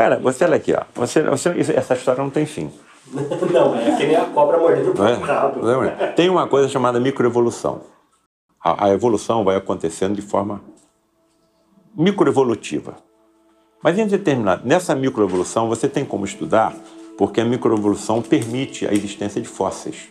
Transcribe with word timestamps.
Cara, 0.00 0.18
você 0.18 0.44
olha 0.44 0.56
aqui, 0.56 0.72
ó. 0.72 0.82
Você, 0.94 1.22
você, 1.22 1.50
essa 1.76 1.92
história 1.92 2.22
não 2.22 2.30
tem 2.30 2.46
fim. 2.46 2.70
não, 3.52 3.76
é 3.76 3.96
que 3.98 4.06
nem 4.06 4.16
a 4.16 4.24
cobra 4.24 4.56
mordendo 4.56 4.98
o 4.98 5.06
É? 5.06 5.12
rabo. 5.12 5.60
Não 5.60 5.84
é? 5.84 5.90
Tem 6.12 6.30
uma 6.30 6.48
coisa 6.48 6.70
chamada 6.70 6.98
microevolução. 6.98 7.82
A, 8.64 8.86
a 8.86 8.88
evolução 8.94 9.44
vai 9.44 9.56
acontecendo 9.56 10.14
de 10.14 10.22
forma 10.22 10.62
microevolutiva. 11.94 12.96
Mas 13.84 13.98
em 13.98 14.06
determinado, 14.06 14.66
nessa 14.66 14.94
microevolução 14.94 15.68
você 15.68 15.86
tem 15.86 16.02
como 16.02 16.24
estudar, 16.24 16.74
porque 17.18 17.42
a 17.42 17.44
microevolução 17.44 18.22
permite 18.22 18.86
a 18.86 18.94
existência 18.94 19.38
de 19.38 19.48
fósseis. 19.48 20.10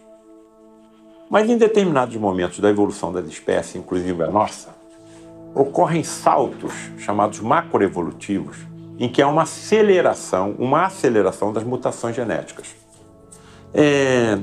Mas 1.32 1.50
em 1.50 1.58
determinados 1.58 2.16
momentos 2.16 2.60
da 2.60 2.70
evolução 2.70 3.12
das 3.12 3.26
espécies, 3.26 3.78
inclusive 3.78 4.22
a 4.22 4.28
nossa, 4.28 4.70
ocorrem 5.56 6.04
saltos 6.04 6.74
chamados 7.00 7.40
macroevolutivos, 7.40 8.70
em 9.00 9.08
que 9.08 9.22
há 9.22 9.28
uma 9.28 9.44
aceleração, 9.44 10.54
uma 10.60 10.86
aceleração 10.86 11.54
das 11.54 11.64
mutações 11.64 12.16
genéticas. 12.16 12.76
É, 13.74 14.38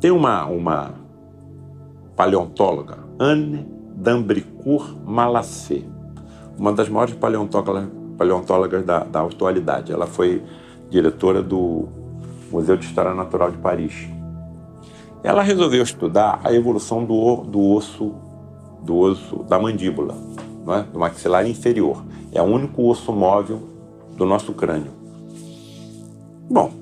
tem 0.00 0.10
uma, 0.10 0.44
uma 0.46 0.94
paleontóloga, 2.16 2.98
Anne 3.20 3.66
d'Ambricourt 3.94 4.96
Malassé, 5.04 5.82
uma 6.58 6.72
das 6.72 6.88
maiores 6.88 7.14
paleontólogas, 7.14 7.88
paleontólogas 8.18 8.84
da, 8.84 9.04
da 9.04 9.22
atualidade. 9.22 9.92
Ela 9.92 10.06
foi 10.06 10.42
diretora 10.90 11.40
do 11.40 11.88
Museu 12.50 12.76
de 12.76 12.86
História 12.86 13.14
Natural 13.14 13.52
de 13.52 13.58
Paris. 13.58 14.08
Ela 15.22 15.42
resolveu 15.42 15.82
estudar 15.82 16.40
a 16.42 16.52
evolução 16.52 17.04
do, 17.04 17.36
do 17.44 17.60
osso 17.60 18.12
do 18.82 18.98
osso 18.98 19.36
da 19.44 19.58
mandíbula, 19.58 20.14
é? 20.68 20.82
do 20.82 20.98
maxilar 20.98 21.48
inferior. 21.48 22.04
É 22.32 22.42
o 22.42 22.44
único 22.44 22.86
osso 22.86 23.10
móvel 23.12 23.73
do 24.16 24.24
nosso 24.24 24.52
crânio. 24.52 24.92
Bom, 26.48 26.72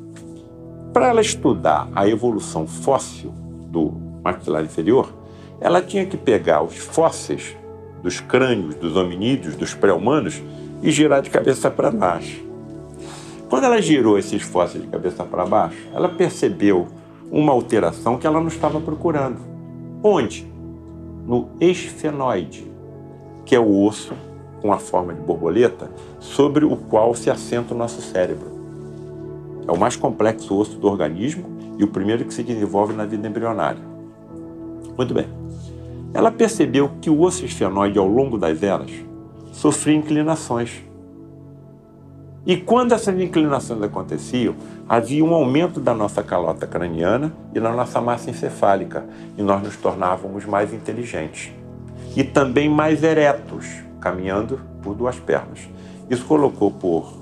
para 0.93 1.09
ela 1.09 1.21
estudar 1.21 1.89
a 1.95 2.07
evolução 2.07 2.67
fóssil 2.67 3.33
do 3.69 3.93
maxilar 4.23 4.65
inferior, 4.65 5.13
ela 5.61 5.81
tinha 5.81 6.05
que 6.05 6.17
pegar 6.17 6.63
os 6.63 6.77
fósseis 6.77 7.57
dos 8.03 8.21
crânios 8.21 8.75
dos 8.75 8.97
hominídeos, 8.97 9.55
dos 9.55 9.75
pré-humanos, 9.75 10.43
e 10.83 10.91
girar 10.91 11.23
de 11.23 11.31
cabeça 11.31 11.71
para 11.71 11.91
baixo. 11.91 12.45
Quando 13.49 13.65
ela 13.65 13.81
girou 13.81 14.19
esses 14.19 14.43
fósseis 14.43 14.83
de 14.83 14.91
cabeça 14.91 15.25
para 15.25 15.47
baixo, 15.47 15.79
ela 15.95 16.09
percebeu 16.09 16.89
uma 17.31 17.53
alteração 17.53 18.19
que 18.19 18.27
ela 18.27 18.41
não 18.41 18.49
estava 18.49 18.81
procurando. 18.81 19.39
Onde? 20.03 20.47
No 21.27 21.51
esfenoide, 21.61 22.69
que 23.45 23.55
é 23.55 23.61
o 23.61 23.85
osso 23.85 24.13
com 24.63 24.73
a 24.73 24.79
forma 24.79 25.13
de 25.13 25.21
borboleta 25.21 25.91
sobre 26.21 26.65
o 26.65 26.77
qual 26.77 27.15
se 27.15 27.29
assenta 27.29 27.75
o 27.75 27.77
nosso 27.77 28.01
cérebro. 28.01 28.53
É 29.67 29.73
o 29.73 29.77
mais 29.77 29.97
complexo 29.97 30.57
osso 30.57 30.79
do 30.79 30.87
organismo 30.87 31.45
e 31.77 31.85
o 31.85 31.89
primeiro 31.89 32.25
que 32.25 32.33
se 32.33 32.45
desenvolve 32.45 32.95
na 32.95 33.05
vida 33.05 33.27
embrionária. 33.27 33.83
Muito 34.97 35.13
bem. 35.13 35.27
Ela 36.15 36.31
percebeu 36.31 36.91
que 37.01 37.11
o 37.11 37.21
osso 37.21 37.45
esfenoide, 37.45 37.99
ao 37.99 38.07
longo 38.07 38.39
das 38.39 38.63
eras, 38.63 38.91
sofria 39.53 39.97
inclinações. 39.97 40.83
E 42.45 42.57
quando 42.57 42.93
essas 42.93 43.19
inclinações 43.21 43.83
aconteciam, 43.83 44.55
havia 44.89 45.25
um 45.25 45.33
aumento 45.33 45.81
da 45.81 45.95
nossa 45.95 46.23
calota 46.23 46.67
craniana 46.67 47.33
e 47.55 47.61
da 47.61 47.73
nossa 47.73 48.01
massa 48.01 48.31
encefálica, 48.31 49.05
e 49.39 49.43
nós 49.43 49.63
nos 49.63 49.77
tornávamos 49.77 50.45
mais 50.45 50.73
inteligentes. 50.73 51.53
E 52.15 52.23
também 52.23 52.69
mais 52.69 53.03
eretos, 53.03 53.83
caminhando 54.03 54.61
por 54.83 54.95
duas 54.95 55.19
pernas. 55.19 55.61
Isso 56.11 56.25
colocou 56.27 56.71
por 56.71 57.15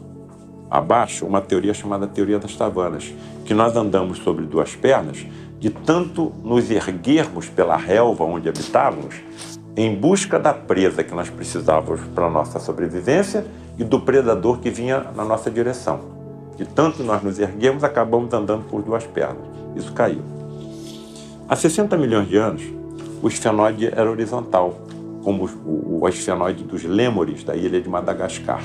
abaixo 0.70 1.26
uma 1.26 1.40
teoria 1.40 1.74
chamada 1.74 2.06
teoria 2.06 2.38
das 2.38 2.56
savanas, 2.56 3.12
que 3.44 3.52
nós 3.52 3.76
andamos 3.76 4.18
sobre 4.18 4.46
duas 4.46 4.74
pernas 4.74 5.26
de 5.58 5.68
tanto 5.68 6.32
nos 6.42 6.70
erguermos 6.70 7.48
pela 7.48 7.76
relva 7.76 8.24
onde 8.24 8.48
habitávamos, 8.48 9.16
em 9.76 9.94
busca 9.94 10.38
da 10.38 10.54
presa 10.54 11.04
que 11.04 11.14
nós 11.14 11.28
precisávamos 11.28 12.00
para 12.14 12.26
a 12.26 12.30
nossa 12.30 12.58
sobrevivência 12.58 13.44
e 13.78 13.84
do 13.84 14.00
predador 14.00 14.58
que 14.58 14.70
vinha 14.70 15.06
na 15.14 15.24
nossa 15.24 15.50
direção. 15.50 16.00
De 16.56 16.64
tanto 16.64 17.02
nós 17.02 17.22
nos 17.22 17.38
erguemos, 17.38 17.84
acabamos 17.84 18.32
andando 18.32 18.64
por 18.64 18.82
duas 18.82 19.06
pernas. 19.06 19.44
Isso 19.76 19.92
caiu. 19.92 20.22
Há 21.48 21.54
60 21.54 21.96
milhões 21.96 22.28
de 22.28 22.36
anos, 22.36 22.62
o 23.22 23.28
esfenoide 23.28 23.86
era 23.86 24.10
horizontal, 24.10 24.80
como 25.22 25.44
o, 25.44 26.08
esfenoide 26.08 26.64
dos 26.64 26.84
lêmures 26.84 27.44
da 27.44 27.54
ilha 27.54 27.80
de 27.80 27.88
Madagascar. 27.88 28.62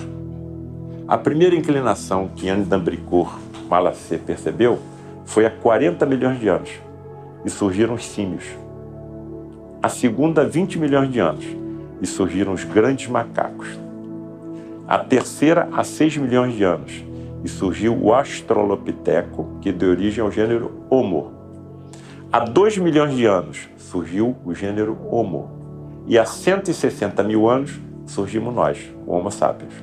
A 1.08 1.18
primeira 1.18 1.56
inclinação 1.56 2.30
que 2.36 2.50
Anne 2.50 2.66
d'Ambricourt 2.66 3.38
Malassé 3.70 4.18
percebeu 4.18 4.80
foi 5.26 5.46
há 5.46 5.52
40 5.52 6.06
milhões 6.06 6.40
de 6.40 6.48
anos 6.48 6.72
e 7.44 7.50
surgiram 7.50 7.94
os 7.94 8.06
símios. 8.06 8.44
A 9.82 9.90
segunda, 9.90 10.44
20 10.46 10.80
milhões 10.80 11.12
de 11.12 11.20
anos 11.20 11.46
e 12.02 12.08
surgiram 12.08 12.54
os 12.54 12.64
grandes 12.64 13.08
macacos. 13.08 13.68
A 14.88 15.00
terceira, 15.00 15.68
há 15.72 15.84
6 15.84 16.18
milhões 16.18 16.56
de 16.56 16.64
anos 16.64 17.04
e 17.44 17.48
surgiu 17.48 17.96
o 17.96 18.14
Australopiteco, 18.14 19.60
que 19.62 19.72
deu 19.72 19.92
origem 19.92 20.24
ao 20.24 20.32
gênero 20.32 20.72
Homo. 20.90 21.32
Há 22.32 22.40
2 22.40 22.80
milhões 22.80 23.16
de 23.16 23.26
anos 23.26 23.70
surgiu 23.78 24.36
o 24.44 24.54
gênero 24.54 24.98
Homo. 25.10 25.65
E 26.08 26.20
há 26.20 26.26
160 26.26 27.24
mil 27.24 27.50
anos 27.50 27.80
surgimos 28.06 28.54
nós, 28.54 28.78
o 29.06 29.12
Homo 29.12 29.32
sapiens. 29.32 29.74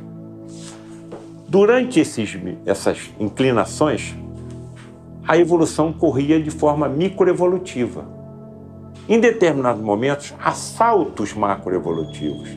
Durante 1.49 2.01
esses, 2.01 2.39
essas 2.65 3.11
inclinações, 3.19 4.15
a 5.27 5.37
evolução 5.37 5.93
corria 5.93 6.41
de 6.41 6.51
forma 6.51 6.89
microevolutiva. 6.89 8.05
Em 9.09 9.21
determinados 9.21 9.83
momentos, 9.83 10.33
há 10.43 10.53
saltos 10.53 11.35
macroevolutivos 11.35 12.57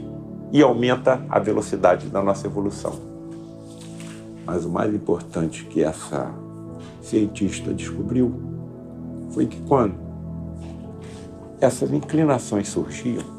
e 0.52 0.62
aumenta 0.62 1.26
a 1.30 1.40
velocidade 1.40 2.08
da 2.08 2.22
nossa 2.22 2.47
evolução. 2.47 2.94
Mas 4.46 4.64
o 4.64 4.70
mais 4.70 4.94
importante 4.94 5.66
que 5.66 5.84
essa 5.84 6.32
cientista 7.02 7.74
descobriu 7.74 8.34
foi 9.32 9.47
que 9.47 9.59
quando 9.64 9.96
essas 11.59 11.92
inclinações 11.92 12.70
surgiam, 12.70 13.34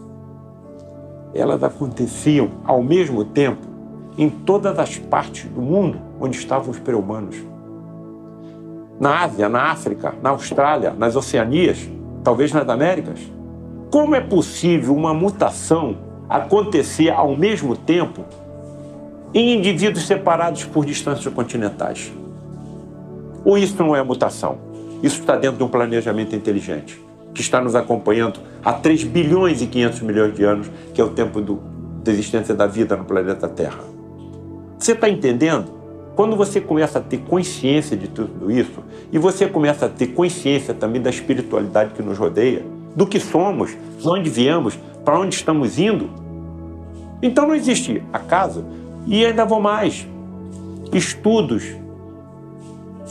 elas 1.36 1.62
aconteciam 1.62 2.50
ao 2.64 2.82
mesmo 2.82 3.24
tempo 3.24 3.66
em 4.18 4.30
todas 4.30 4.78
as 4.78 4.98
partes 4.98 5.44
do 5.50 5.60
mundo 5.60 5.98
onde 6.20 6.36
estavam 6.36 6.70
os 6.70 6.78
pré-humanos. 6.78 7.36
Na 8.98 9.24
Ásia, 9.24 9.48
na 9.48 9.70
África, 9.70 10.14
na 10.22 10.30
Austrália, 10.30 10.94
nas 10.94 11.14
Oceanias, 11.16 11.88
talvez 12.24 12.52
nas 12.52 12.68
Américas. 12.68 13.20
Como 13.90 14.14
é 14.14 14.20
possível 14.20 14.94
uma 14.94 15.12
mutação 15.12 15.98
acontecer 16.28 17.10
ao 17.10 17.36
mesmo 17.36 17.76
tempo 17.76 18.24
em 19.34 19.54
indivíduos 19.56 20.06
separados 20.06 20.64
por 20.64 20.84
distâncias 20.84 21.32
continentais? 21.32 22.12
Ou 23.44 23.56
isso 23.58 23.80
não 23.82 23.94
é 23.94 24.02
mutação? 24.02 24.58
Isso 25.02 25.20
está 25.20 25.36
dentro 25.36 25.58
de 25.58 25.62
um 25.62 25.68
planejamento 25.68 26.34
inteligente, 26.34 27.00
que 27.36 27.42
está 27.42 27.60
nos 27.60 27.74
acompanhando 27.74 28.40
há 28.64 28.72
3 28.72 29.04
bilhões 29.04 29.60
e 29.60 29.66
500 29.66 30.00
milhões 30.00 30.34
de 30.34 30.42
anos, 30.42 30.70
que 30.94 31.00
é 31.00 31.04
o 31.04 31.10
tempo 31.10 31.38
do, 31.38 31.60
da 32.02 32.10
existência 32.10 32.54
da 32.54 32.66
vida 32.66 32.96
no 32.96 33.04
planeta 33.04 33.46
Terra. 33.46 33.78
Você 34.78 34.92
está 34.92 35.06
entendendo? 35.06 35.70
Quando 36.16 36.34
você 36.34 36.62
começa 36.62 36.98
a 36.98 37.02
ter 37.02 37.18
consciência 37.18 37.94
de 37.94 38.08
tudo 38.08 38.50
isso, 38.50 38.82
e 39.12 39.18
você 39.18 39.46
começa 39.46 39.84
a 39.84 39.88
ter 39.88 40.08
consciência 40.08 40.72
também 40.72 41.00
da 41.00 41.10
espiritualidade 41.10 41.92
que 41.92 42.02
nos 42.02 42.16
rodeia, 42.16 42.64
do 42.96 43.06
que 43.06 43.20
somos, 43.20 43.76
de 44.00 44.08
onde 44.08 44.30
viemos, 44.30 44.78
para 45.04 45.20
onde 45.20 45.34
estamos 45.34 45.78
indo, 45.78 46.08
então 47.20 47.46
não 47.46 47.54
existe 47.54 48.02
acaso. 48.14 48.64
E 49.06 49.26
ainda 49.26 49.44
vou 49.44 49.60
mais. 49.60 50.08
Estudos 50.90 51.64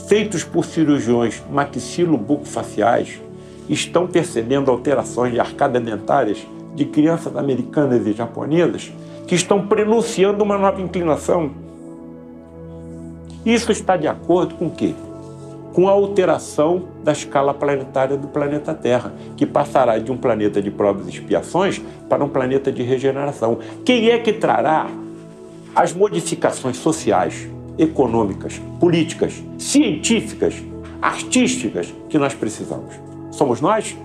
feitos 0.08 0.42
por 0.42 0.64
cirurgiões 0.64 1.42
maxilobucofaciais 1.48 3.20
estão 3.68 4.06
percebendo 4.06 4.70
alterações 4.70 5.32
de 5.32 5.40
arcadas 5.40 5.82
dentárias 5.82 6.46
de 6.74 6.84
crianças 6.84 7.34
americanas 7.36 8.06
e 8.06 8.12
japonesas 8.12 8.92
que 9.26 9.34
estão 9.34 9.66
prenunciando 9.66 10.44
uma 10.44 10.56
nova 10.56 10.80
inclinação. 10.80 11.50
Isso 13.44 13.72
está 13.72 13.96
de 13.96 14.06
acordo 14.06 14.54
com 14.54 14.66
o 14.66 14.70
quê? 14.70 14.94
Com 15.72 15.88
a 15.88 15.92
alteração 15.92 16.84
da 17.02 17.12
escala 17.12 17.52
planetária 17.52 18.16
do 18.16 18.28
planeta 18.28 18.74
Terra, 18.74 19.12
que 19.36 19.46
passará 19.46 19.98
de 19.98 20.10
um 20.10 20.16
planeta 20.16 20.60
de 20.60 20.70
provas 20.70 21.06
e 21.06 21.10
expiações 21.10 21.80
para 22.08 22.24
um 22.24 22.28
planeta 22.28 22.70
de 22.70 22.82
regeneração. 22.82 23.58
Quem 23.84 24.10
é 24.10 24.18
que 24.18 24.32
trará 24.32 24.88
as 25.74 25.92
modificações 25.92 26.76
sociais, 26.76 27.48
econômicas, 27.78 28.60
políticas, 28.80 29.42
científicas, 29.58 30.54
artísticas 31.00 31.92
que 32.08 32.18
nós 32.18 32.32
precisamos? 32.32 32.94
Somos 33.30 33.60
nós? 33.60 33.96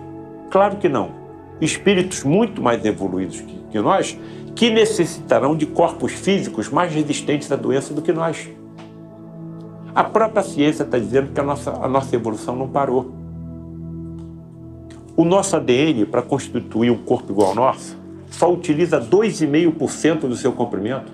Claro 0.49 0.77
que 0.77 0.89
não. 0.89 1.11
Espíritos 1.59 2.23
muito 2.23 2.61
mais 2.61 2.83
evoluídos 2.83 3.41
que, 3.69 3.79
nós, 3.79 4.17
que 4.55 4.69
necessitarão 4.69 5.55
de 5.55 5.65
corpos 5.65 6.11
físicos 6.11 6.69
mais 6.69 6.93
resistentes 6.93 7.51
à 7.51 7.55
doença 7.55 7.93
do 7.93 8.01
que 8.01 8.11
nós. 8.11 8.49
A 9.93 10.03
própria 10.03 10.41
ciência 10.41 10.83
está 10.83 10.97
dizendo 10.97 11.31
que 11.31 11.39
a 11.39 11.43
nossa, 11.43 11.71
a 11.71 11.87
nossa 11.87 12.15
evolução 12.15 12.55
não 12.55 12.67
parou. 12.67 13.11
O 15.15 15.25
nosso 15.25 15.55
ADN, 15.55 16.05
para 16.05 16.21
constituir 16.21 16.89
um 16.89 16.97
corpo 16.97 17.31
igual 17.31 17.49
ao 17.49 17.55
nosso, 17.55 17.97
só 18.29 18.51
utiliza 18.51 18.99
2,5% 18.99 20.21
do 20.21 20.35
seu 20.35 20.53
comprimento. 20.53 21.11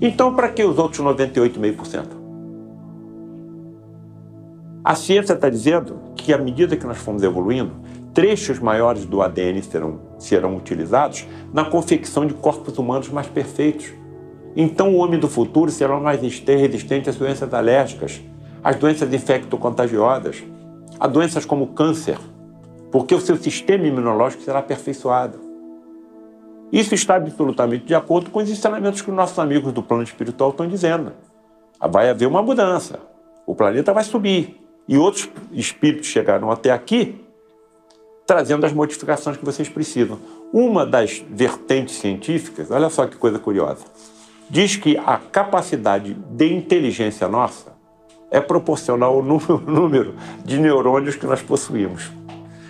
Então, 0.00 0.34
para 0.34 0.48
que 0.48 0.64
os 0.64 0.78
outros 0.78 1.04
98,5%? 1.04 2.21
A 4.84 4.96
ciência 4.96 5.34
está 5.34 5.48
dizendo 5.48 6.00
que, 6.16 6.32
à 6.32 6.38
medida 6.38 6.76
que 6.76 6.86
nós 6.86 6.98
formos 6.98 7.22
evoluindo, 7.22 7.72
trechos 8.12 8.58
maiores 8.58 9.04
do 9.04 9.22
ADN 9.22 9.62
serão, 9.62 10.00
serão 10.18 10.56
utilizados 10.56 11.24
na 11.52 11.64
confecção 11.64 12.26
de 12.26 12.34
corpos 12.34 12.76
humanos 12.78 13.08
mais 13.08 13.28
perfeitos. 13.28 13.92
Então, 14.56 14.92
o 14.92 14.98
homem 14.98 15.20
do 15.20 15.28
futuro 15.28 15.70
será 15.70 15.98
mais 16.00 16.20
resistente 16.20 17.08
às 17.08 17.16
doenças 17.16 17.54
alérgicas, 17.54 18.20
às 18.62 18.74
doenças 18.74 19.12
infecto-contagiosas, 19.12 20.42
a 20.98 21.06
doenças 21.06 21.44
como 21.44 21.68
câncer, 21.68 22.18
porque 22.90 23.14
o 23.14 23.20
seu 23.20 23.36
sistema 23.36 23.86
imunológico 23.86 24.42
será 24.42 24.58
aperfeiçoado. 24.58 25.38
Isso 26.72 26.94
está 26.94 27.16
absolutamente 27.16 27.84
de 27.84 27.94
acordo 27.94 28.30
com 28.30 28.40
os 28.40 28.50
ensinamentos 28.50 29.00
que 29.00 29.10
os 29.10 29.16
nossos 29.16 29.38
amigos 29.38 29.72
do 29.72 29.82
plano 29.82 30.02
espiritual 30.02 30.50
estão 30.50 30.66
dizendo. 30.66 31.12
Vai 31.80 32.10
haver 32.10 32.26
uma 32.26 32.42
mudança. 32.42 32.98
O 33.46 33.54
planeta 33.54 33.92
vai 33.92 34.04
subir. 34.04 34.61
E 34.88 34.98
outros 34.98 35.28
espíritos 35.52 36.08
chegaram 36.08 36.50
até 36.50 36.70
aqui 36.70 37.22
trazendo 38.26 38.64
as 38.64 38.72
modificações 38.72 39.36
que 39.36 39.44
vocês 39.44 39.68
precisam. 39.68 40.18
Uma 40.52 40.86
das 40.86 41.22
vertentes 41.28 41.96
científicas, 41.96 42.70
olha 42.70 42.88
só 42.88 43.06
que 43.06 43.16
coisa 43.16 43.38
curiosa, 43.38 43.84
diz 44.48 44.76
que 44.76 44.96
a 44.96 45.18
capacidade 45.18 46.14
de 46.14 46.52
inteligência 46.52 47.26
nossa 47.28 47.72
é 48.30 48.40
proporcional 48.40 49.14
ao 49.14 49.22
número 49.22 50.14
de 50.44 50.58
neurônios 50.58 51.16
que 51.16 51.26
nós 51.26 51.42
possuímos. 51.42 52.10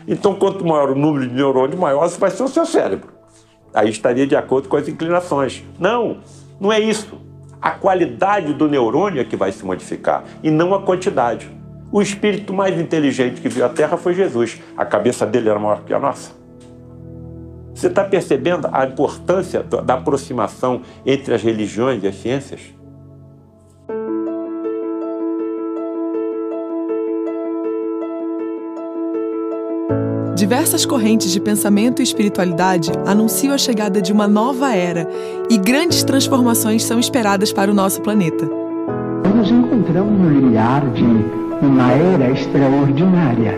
Então, 0.07 0.35
quanto 0.35 0.67
maior 0.67 0.91
o 0.91 0.95
número 0.97 1.29
de 1.29 1.35
neurônios, 1.35 1.79
maior 1.79 2.09
vai 2.09 2.31
ser 2.31 2.43
o 2.43 2.49
seu 2.49 2.67
cérebro. 2.67 3.13
Aí 3.73 3.89
estaria 3.89 4.27
de 4.27 4.35
acordo 4.35 4.69
com 4.69 4.77
as 4.77 4.89
inclinações. 4.89 5.63
Não, 5.79 6.19
não 6.61 6.73
é 6.73 6.81
isso. 6.81 7.21
A 7.61 7.71
qualidade 7.71 8.53
do 8.53 8.69
neurônio 8.69 9.21
é 9.21 9.25
que 9.25 9.37
vai 9.37 9.53
se 9.53 9.65
modificar 9.65 10.25
e 10.43 10.51
não 10.51 10.75
a 10.75 10.83
quantidade. 10.83 11.62
O 11.93 12.01
espírito 12.01 12.55
mais 12.55 12.81
inteligente 12.81 13.43
que 13.43 13.51
viu 13.51 13.67
a 13.67 13.69
Terra 13.69 13.99
foi 13.99 14.15
Jesus. 14.15 14.59
A 14.75 14.87
cabeça 14.87 15.27
dele 15.27 15.51
era 15.51 15.59
maior 15.59 15.83
que 15.85 15.93
a 15.93 15.99
nossa. 15.99 16.33
Você 17.75 17.89
está 17.89 18.03
percebendo 18.03 18.67
a 18.73 18.87
importância 18.87 19.63
da 19.63 19.95
aproximação 19.95 20.81
entre 21.05 21.35
as 21.35 21.43
religiões 21.43 22.03
e 22.03 22.09
as 22.09 22.15
ciências? 22.17 22.61
Diversas 30.35 30.87
correntes 30.87 31.31
de 31.31 31.41
pensamento 31.41 32.01
e 32.01 32.03
espiritualidade 32.03 32.91
anunciam 33.07 33.55
a 33.55 33.59
chegada 33.59 34.01
de 34.01 34.13
uma 34.13 34.27
nova 34.27 34.75
era 34.75 35.07
e 35.51 35.59
grandes 35.59 36.03
transformações 36.03 36.85
são 36.85 36.99
esperadas 36.99 37.53
para 37.53 37.71
o 37.71 37.75
nosso 37.75 38.01
planeta. 38.01 38.47
Nos 39.35 39.51
encontramos 39.51 40.19
no 40.19 40.31
limiar 40.31 40.91
de 40.93 41.42
uma 41.63 41.93
era 41.93 42.31
extraordinária. 42.31 43.57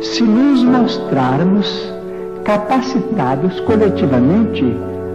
Se 0.00 0.22
nos 0.22 0.62
mostrarmos 0.62 1.92
capacitados 2.44 3.58
coletivamente 3.60 4.64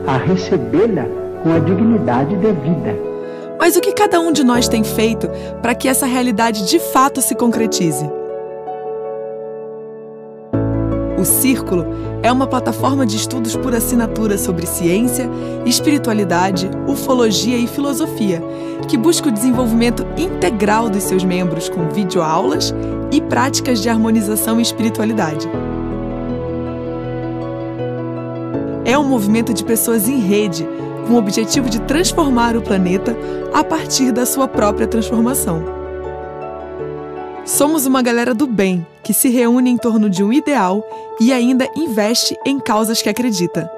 a 0.06 0.18
recebê-la 0.18 1.06
com 1.42 1.54
a 1.54 1.60
dignidade 1.60 2.36
devida. 2.36 2.96
Mas 3.58 3.76
o 3.76 3.82
que 3.82 3.94
cada 3.94 4.20
um 4.20 4.32
de 4.32 4.44
nós 4.44 4.68
tem 4.68 4.84
feito 4.84 5.30
para 5.62 5.74
que 5.74 5.88
essa 5.88 6.06
realidade 6.06 6.68
de 6.68 6.80
fato 6.80 7.22
se 7.22 7.34
concretize? 7.34 8.06
Círculo 11.28 11.86
é 12.24 12.32
uma 12.32 12.48
plataforma 12.48 13.06
de 13.06 13.18
estudos 13.18 13.56
por 13.56 13.76
assinatura 13.76 14.38
sobre 14.38 14.66
ciência, 14.66 15.30
espiritualidade, 15.66 16.70
ufologia 16.88 17.58
e 17.58 17.68
filosofia, 17.68 18.42
que 18.88 18.98
busca 18.98 19.30
o 19.30 19.32
desenvolvimento 19.32 20.06
integral 20.18 20.90
dos 20.90 21.04
seus 21.04 21.24
membros 21.24 21.70
com 21.70 21.90
videoaulas 21.90 22.74
e 23.12 23.22
práticas 23.22 23.82
de 23.82 23.90
harmonização 23.90 24.60
e 24.60 24.64
espiritualidade. 24.64 25.48
É 28.84 28.98
um 28.98 29.04
movimento 29.04 29.54
de 29.54 29.64
pessoas 29.64 30.08
em 30.08 30.20
rede, 30.20 30.68
com 31.08 31.14
o 31.14 31.18
objetivo 31.18 31.70
de 31.70 31.80
transformar 31.82 32.56
o 32.56 32.62
planeta 32.62 33.16
a 33.54 33.64
partir 33.64 34.12
da 34.12 34.26
sua 34.26 34.48
própria 34.48 34.88
transformação. 34.88 35.77
Somos 37.48 37.86
uma 37.86 38.02
galera 38.02 38.34
do 38.34 38.46
bem 38.46 38.86
que 39.02 39.14
se 39.14 39.30
reúne 39.30 39.70
em 39.70 39.78
torno 39.78 40.10
de 40.10 40.22
um 40.22 40.34
ideal 40.34 40.84
e 41.18 41.32
ainda 41.32 41.66
investe 41.78 42.38
em 42.46 42.60
causas 42.60 43.02
que 43.02 43.08
acredita. 43.08 43.72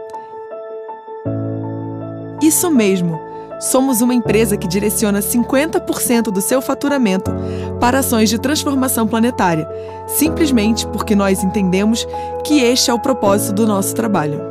Isso 2.41 2.71
mesmo! 2.71 3.21
Somos 3.59 4.01
uma 4.01 4.15
empresa 4.15 4.57
que 4.57 4.67
direciona 4.67 5.19
50% 5.19 6.31
do 6.31 6.41
seu 6.41 6.63
faturamento 6.63 7.31
para 7.79 7.99
ações 7.99 8.29
de 8.29 8.39
transformação 8.39 9.05
planetária, 9.05 9.69
simplesmente 10.07 10.87
porque 10.87 11.13
nós 11.13 11.43
entendemos 11.43 12.07
que 12.43 12.61
este 12.61 12.89
é 12.89 12.93
o 12.93 12.99
propósito 12.99 13.53
do 13.53 13.67
nosso 13.67 13.93
trabalho. 13.93 14.41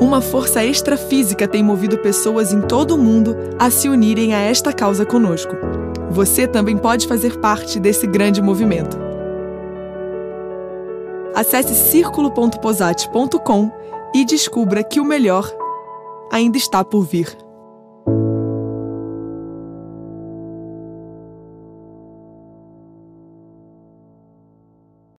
Uma 0.00 0.20
força 0.20 0.64
extrafísica 0.64 1.46
tem 1.46 1.62
movido 1.62 1.98
pessoas 1.98 2.52
em 2.52 2.62
todo 2.62 2.96
o 2.96 2.98
mundo 2.98 3.36
a 3.60 3.70
se 3.70 3.88
unirem 3.88 4.34
a 4.34 4.40
esta 4.40 4.72
causa 4.72 5.06
conosco. 5.06 5.54
Você 6.16 6.48
também 6.48 6.78
pode 6.78 7.06
fazer 7.06 7.38
parte 7.40 7.78
desse 7.78 8.06
grande 8.06 8.40
movimento. 8.40 8.96
Acesse 11.34 11.74
círculo.posate.com 11.74 13.70
e 14.14 14.24
descubra 14.24 14.82
que 14.82 14.98
o 14.98 15.04
melhor 15.04 15.46
ainda 16.32 16.56
está 16.56 16.82
por 16.82 17.02
vir. 17.02 17.36